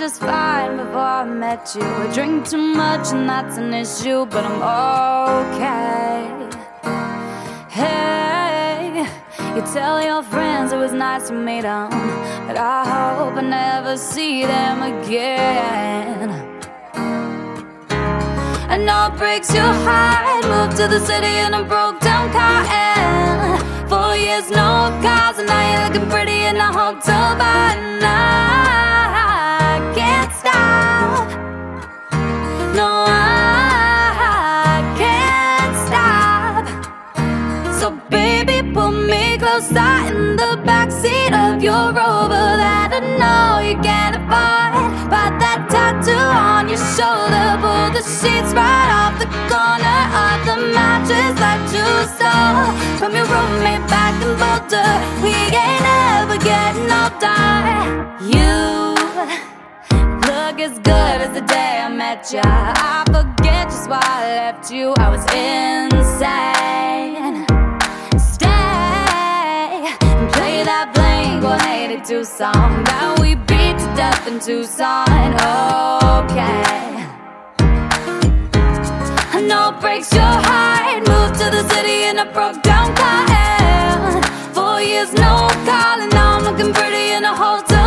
just 0.00 0.20
fine 0.20 0.78
before 0.78 1.12
I 1.22 1.24
met 1.26 1.74
you. 1.74 1.82
I 1.82 2.10
drink 2.14 2.48
too 2.48 2.56
much 2.56 3.12
and 3.12 3.28
that's 3.28 3.58
an 3.58 3.74
issue, 3.74 4.24
but 4.24 4.46
I'm 4.46 4.62
okay. 5.50 6.24
Hey, 7.68 9.04
you 9.54 9.60
tell 9.74 10.02
your 10.02 10.22
friends 10.22 10.72
it 10.72 10.78
was 10.78 10.94
nice 10.94 11.28
to 11.28 11.34
meet 11.34 11.64
them, 11.64 11.90
but 12.46 12.56
I 12.56 12.80
hope 13.18 13.34
I 13.34 13.42
never 13.42 13.98
see 13.98 14.46
them 14.46 14.82
again. 14.82 16.30
I 18.72 18.78
know 18.78 19.08
it 19.12 19.18
breaks 19.18 19.52
your 19.54 19.74
heart. 19.84 20.44
Moved 20.46 20.78
to 20.78 20.88
the 20.88 21.00
city 21.00 21.34
in 21.44 21.52
a 21.52 21.62
broke 21.62 22.00
down 22.00 22.32
car 22.32 22.64
and 22.72 23.60
four 23.90 24.16
years 24.16 24.48
no 24.48 24.70
cars, 25.04 25.36
and 25.38 25.46
now 25.46 25.62
you're 25.68 25.84
looking 25.84 26.08
pretty 26.08 26.38
in 26.50 26.56
a 26.56 26.72
hotel 26.72 27.36
bar. 27.36 27.76
And 27.76 27.90
me 39.68 40.08
in 40.08 40.36
the 40.36 40.56
backseat 40.64 41.32
of 41.36 41.62
your 41.62 41.92
Rover 41.92 42.48
that 42.56 42.90
I 42.96 43.00
know 43.20 43.60
you 43.60 43.76
can't 43.82 44.16
afford. 44.16 44.72
But 45.12 45.36
that 45.36 45.68
tattoo 45.68 46.16
on 46.16 46.68
your 46.72 46.80
shoulder, 46.96 47.60
pull 47.60 47.92
the 47.92 48.00
sheets 48.00 48.56
right 48.56 48.88
off 48.88 49.20
the 49.20 49.28
corner 49.52 50.00
of 50.24 50.38
the 50.48 50.56
mattress 50.72 51.36
that 51.36 51.60
you 51.76 51.84
stole 52.08 52.72
from 52.96 53.12
your 53.12 53.28
roommate 53.28 53.84
back 53.92 54.16
in 54.24 54.32
Boulder. 54.40 54.92
We 55.20 55.36
ain't 55.52 55.86
ever 56.16 56.40
getting 56.40 56.88
older. 56.88 58.16
You 58.32 58.96
look 60.24 60.56
as 60.56 60.78
good 60.80 61.16
as 61.20 61.32
the 61.36 61.44
day 61.44 61.84
I 61.84 61.88
met 61.92 62.32
ya. 62.32 62.40
I 62.44 63.04
forget 63.12 63.68
just 63.68 63.90
why 63.90 64.00
I 64.00 64.24
left 64.24 64.72
you. 64.72 64.94
I 64.96 65.10
was 65.10 65.24
insane. 65.36 66.69
182 72.10 72.24
song 72.24 72.82
that 72.84 73.20
we 73.20 73.36
beat 73.46 73.78
to 73.78 73.86
death 73.94 74.26
in 74.26 74.40
Tucson. 74.40 75.06
Okay. 76.26 77.06
I 79.30 79.40
know 79.46 79.70
it 79.70 79.80
breaks 79.80 80.12
your 80.12 80.22
heart. 80.22 81.06
Moved 81.06 81.38
to 81.38 81.50
the 81.54 81.62
city 81.72 82.08
in 82.08 82.18
a 82.18 82.26
broke 82.32 82.62
down 82.62 82.96
car. 82.96 84.22
Four 84.52 84.80
years 84.80 85.12
no 85.12 85.46
call, 85.64 86.00
and 86.02 86.12
now 86.12 86.38
I'm 86.38 86.42
looking 86.42 86.72
pretty 86.74 87.12
in 87.12 87.22
a 87.24 87.34
hotel 87.34 87.79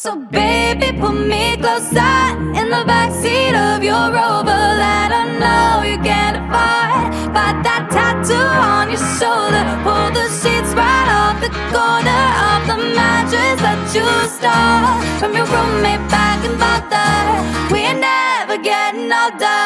So 0.00 0.14
baby, 0.14 0.96
put 0.96 1.26
me 1.26 1.56
closer 1.56 2.30
in 2.54 2.70
the 2.70 2.84
backseat 2.86 3.54
of 3.58 3.82
your 3.82 4.14
Rover 4.14 4.62
that 4.78 5.10
I 5.10 5.26
know 5.42 5.82
you 5.82 5.98
can't 5.98 6.38
afford. 6.38 7.34
But 7.34 7.66
that 7.66 7.90
tattoo 7.90 8.38
on 8.38 8.94
your 8.94 9.02
shoulder, 9.18 9.66
pull 9.82 10.14
the 10.14 10.30
sheets 10.30 10.70
right 10.78 11.10
off 11.10 11.42
the 11.42 11.50
corner 11.74 12.24
of 12.46 12.60
the 12.70 12.78
mattress 12.94 13.58
that 13.58 13.90
you 13.90 14.06
stole 14.30 15.02
from 15.18 15.34
your 15.34 15.50
roommate 15.50 16.06
back 16.06 16.46
in 16.46 16.54
Boulder. 16.62 17.74
We 17.74 17.80
ain't 17.90 17.98
never 17.98 18.56
getting 18.62 19.10
older. 19.10 19.57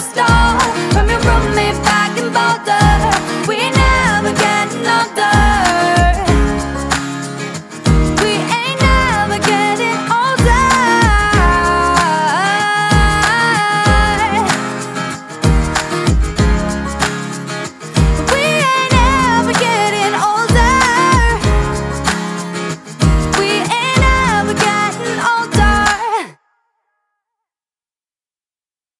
Pull 0.00 0.39